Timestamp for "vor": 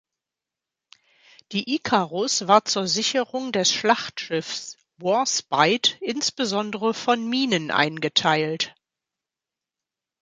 6.95-7.17